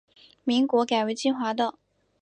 [0.45, 1.77] 民国改为金华道。